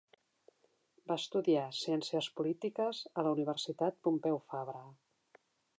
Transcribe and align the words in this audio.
Va 1.11 1.17
estudiar 1.21 1.67
Ciències 1.81 2.31
Polítiques 2.41 3.05
a 3.13 3.29
la 3.29 3.37
Universitat 3.39 4.05
Pompeu 4.09 4.45
Fabra. 4.53 4.85